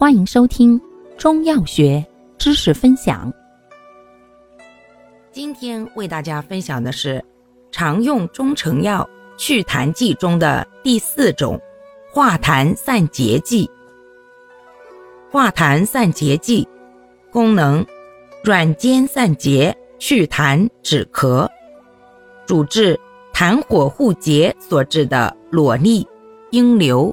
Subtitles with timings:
[0.00, 0.80] 欢迎收听
[1.16, 2.06] 中药学
[2.38, 3.32] 知识分享。
[5.32, 7.20] 今天为大家分享的是
[7.72, 9.04] 常用中成药
[9.36, 11.60] 祛痰剂中的第四种
[12.12, 13.68] 化痰散结剂。
[15.32, 16.64] 化痰散结剂
[17.32, 17.84] 功能：
[18.44, 21.44] 软坚散结，祛痰止咳，
[22.46, 22.96] 主治
[23.34, 26.06] 痰火互结所致的瘰痢、
[26.52, 27.12] 阴流。